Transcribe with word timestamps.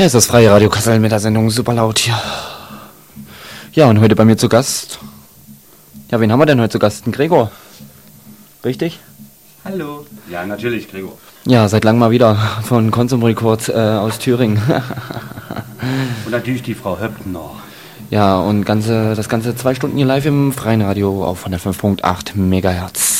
Ja, 0.00 0.06
ist 0.06 0.14
das 0.14 0.24
freie 0.24 0.50
Radio 0.50 0.70
Kassel 0.70 0.98
mit 0.98 1.12
der 1.12 1.20
Sendung 1.20 1.50
super 1.50 1.74
laut 1.74 1.98
hier. 1.98 2.18
Ja, 3.74 3.84
und 3.90 4.00
heute 4.00 4.16
bei 4.16 4.24
mir 4.24 4.38
zu 4.38 4.48
Gast. 4.48 4.98
Ja, 6.10 6.18
wen 6.18 6.32
haben 6.32 6.38
wir 6.38 6.46
denn 6.46 6.58
heute 6.58 6.70
zu 6.70 6.78
Gast? 6.78 7.04
Den 7.04 7.12
Gregor. 7.12 7.52
Richtig? 8.64 8.98
Hallo. 9.62 10.06
Ja, 10.30 10.46
natürlich, 10.46 10.90
Gregor. 10.90 11.18
Ja, 11.44 11.68
seit 11.68 11.84
langem 11.84 12.00
mal 12.00 12.10
wieder 12.10 12.34
von 12.62 12.90
Konsum 12.90 13.22
Records 13.22 13.68
äh, 13.68 13.72
aus 13.72 14.18
Thüringen. 14.18 14.56
und 16.24 16.30
natürlich 16.30 16.62
die 16.62 16.72
Frau 16.72 16.98
Höppner. 16.98 17.50
Ja, 18.08 18.40
und 18.40 18.64
ganze, 18.64 19.14
das 19.14 19.28
ganze 19.28 19.54
zwei 19.54 19.74
Stunden 19.74 19.98
hier 19.98 20.06
live 20.06 20.24
im 20.24 20.54
freien 20.54 20.80
Radio 20.80 21.26
auf 21.26 21.46
105.8 21.46 22.38
Megahertz. 22.38 23.10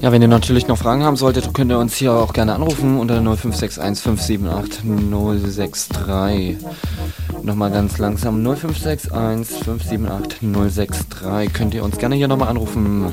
Ja, 0.00 0.12
wenn 0.12 0.22
ihr 0.22 0.28
natürlich 0.28 0.68
noch 0.68 0.78
Fragen 0.78 1.02
haben 1.02 1.16
solltet, 1.16 1.52
könnt 1.52 1.72
ihr 1.72 1.78
uns 1.78 1.96
hier 1.96 2.12
auch 2.12 2.32
gerne 2.32 2.54
anrufen 2.54 2.98
unter 2.98 3.20
0561 3.20 4.02
578 4.02 4.84
063. 4.84 6.56
Nochmal 7.42 7.72
ganz 7.72 7.98
langsam 7.98 8.42
0561 8.42 9.64
578 9.64 10.38
063. 10.40 11.52
Könnt 11.52 11.74
ihr 11.74 11.82
uns 11.82 11.98
gerne 11.98 12.14
hier 12.14 12.28
nochmal 12.28 12.48
anrufen. 12.48 13.12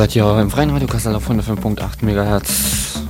Seid 0.00 0.12
hier 0.12 0.38
im 0.38 0.50
Freien 0.50 0.70
Radio 0.70 0.88
Kassel 0.88 1.14
auf 1.14 1.28
105.8 1.28 2.02
MHz. 2.02 3.02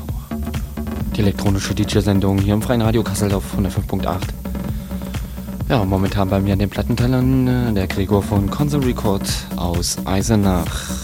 Die 1.15 1.21
elektronische 1.21 1.73
DJ-Sendung 1.73 2.39
hier 2.39 2.53
im 2.53 2.63
Freien 2.63 2.83
Radio 2.83 3.05
Kassel 3.05 3.33
auf 3.33 3.45
105.8. 3.57 4.19
Ja, 5.69 5.85
momentan 5.85 6.29
bei 6.29 6.41
mir 6.41 6.55
an 6.55 6.59
den 6.59 6.69
Plattentellern 6.69 7.47
äh, 7.47 7.73
der 7.75 7.87
Gregor 7.87 8.25
von 8.25 8.51
Console 8.51 8.85
Record 8.85 9.23
aus 9.55 9.99
Eisenach. 10.05 11.00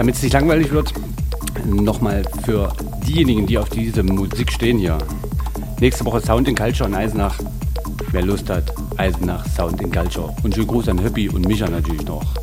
Damit 0.00 0.14
es 0.14 0.22
nicht 0.22 0.32
langweilig 0.32 0.70
wird, 0.70 0.94
nochmal 1.66 2.22
für 2.46 2.72
diejenigen, 3.06 3.46
die 3.46 3.58
auf 3.58 3.68
diese 3.68 4.02
Musik 4.02 4.50
stehen 4.50 4.78
hier. 4.78 4.96
Nächste 5.78 6.06
Woche 6.06 6.22
Sound 6.22 6.48
in 6.48 6.54
Culture 6.54 6.88
in 6.88 6.94
Eisenach. 6.94 7.38
Wer 8.10 8.22
Lust 8.22 8.48
hat, 8.48 8.72
Eisenach 8.96 9.44
Sound 9.54 9.78
in 9.82 9.92
Culture. 9.92 10.34
Und 10.42 10.54
schönen 10.54 10.68
Gruß 10.68 10.88
an 10.88 11.02
Höppi 11.02 11.28
und 11.28 11.46
Micha 11.46 11.68
natürlich 11.68 12.06
noch. 12.06 12.39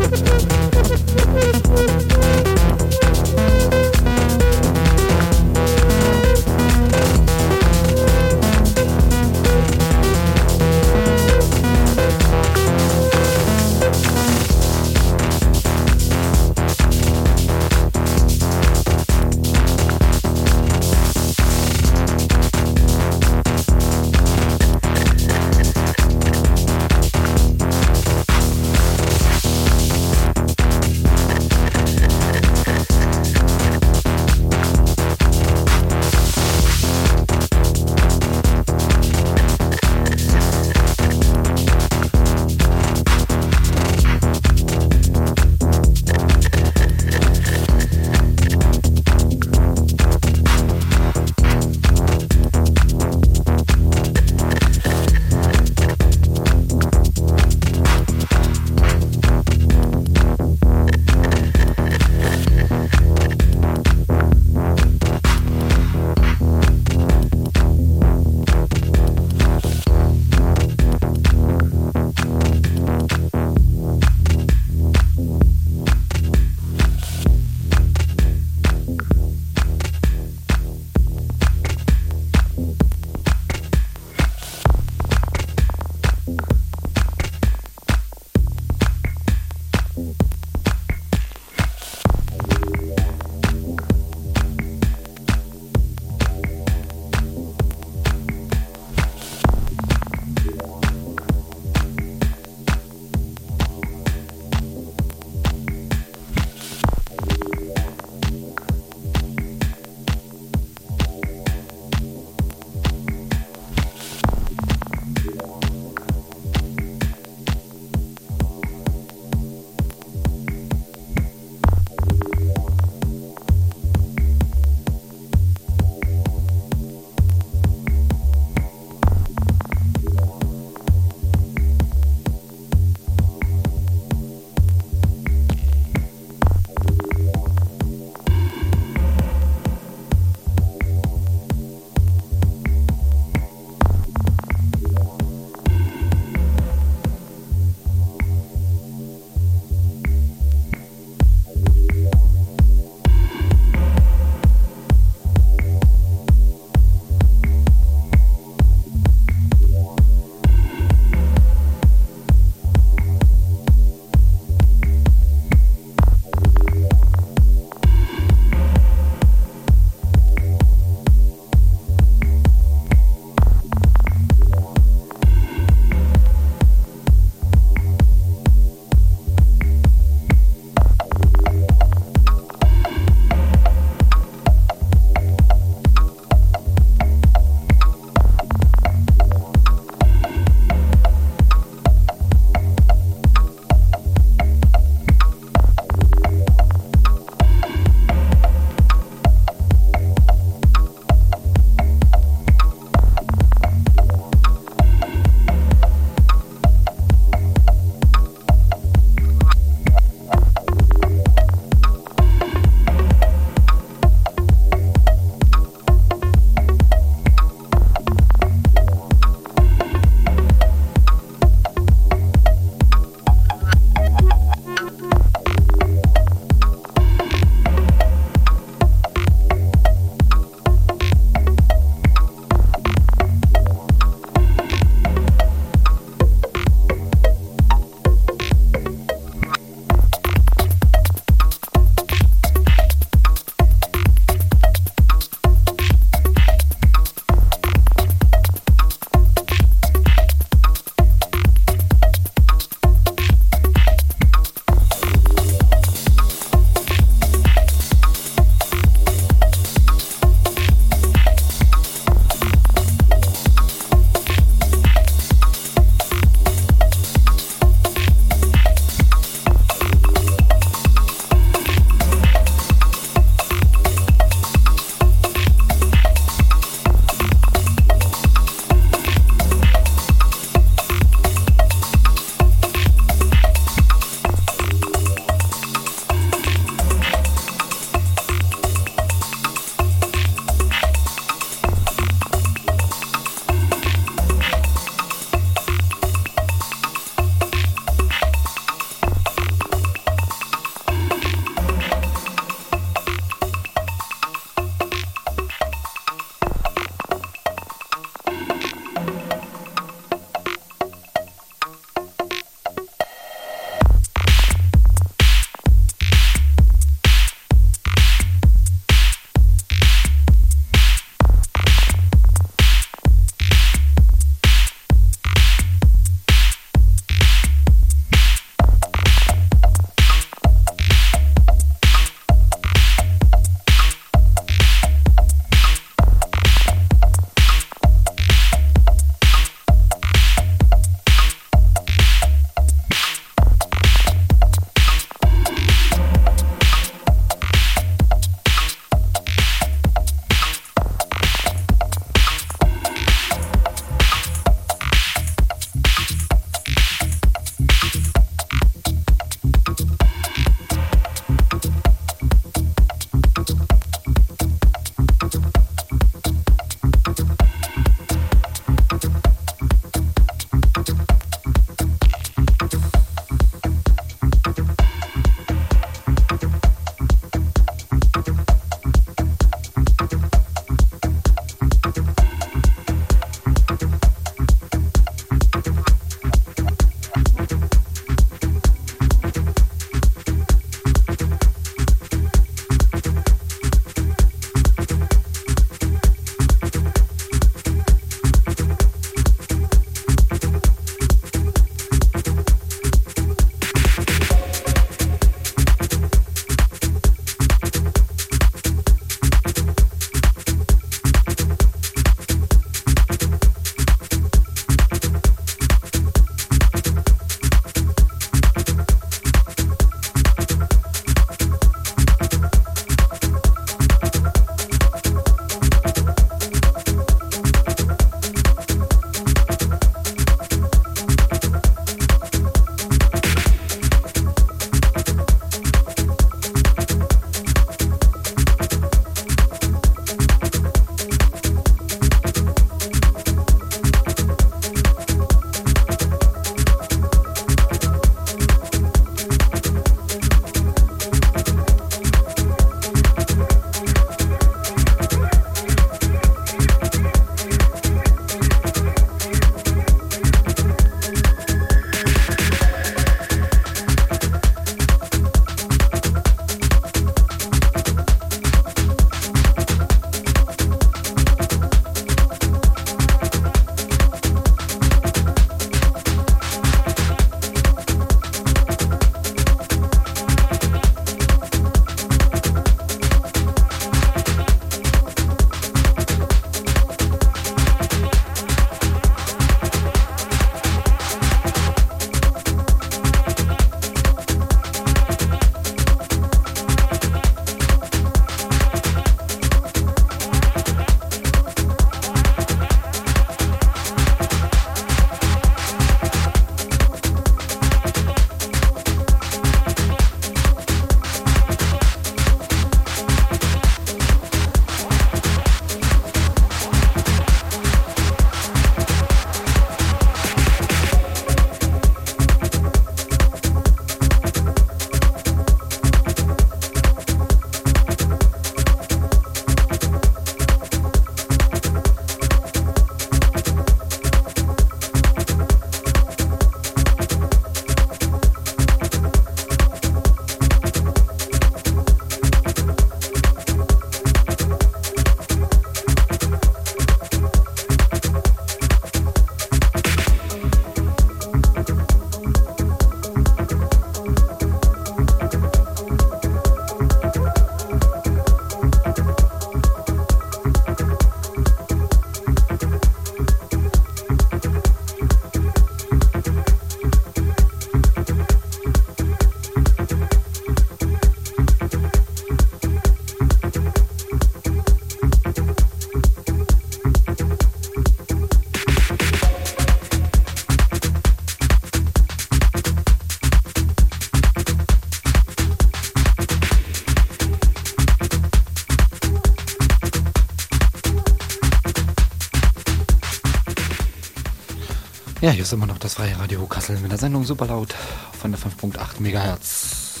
Ist 595.44 595.52
immer 595.52 595.66
noch 595.66 595.76
das 595.76 595.92
freie 595.94 596.18
Radio 596.18 596.46
Kassel 596.46 596.78
mit 596.78 596.90
der 596.90 596.98
Sendung 596.98 597.22
Superlaut 597.24 597.74
von 598.18 598.32
der 598.32 598.40
5.8 598.40 599.00
Megahertz. 599.00 600.00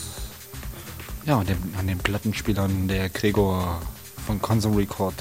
Ja, 1.26 1.36
und 1.36 1.50
dem, 1.50 1.58
an 1.78 1.86
den 1.86 1.98
Plattenspielern 1.98 2.88
der 2.88 3.10
Gregor 3.10 3.82
von 4.26 4.40
Consum 4.40 4.74
Record 4.74 5.12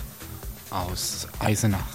aus 0.70 1.28
Eisenach. 1.40 1.93